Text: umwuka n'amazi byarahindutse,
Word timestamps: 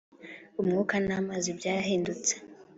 umwuka 0.61 0.95
n'amazi 1.07 1.49
byarahindutse, 1.57 2.33